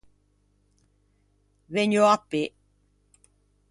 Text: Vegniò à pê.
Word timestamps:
Vegniò 1.73 2.03
à 2.13 2.17
pê. 2.29 2.43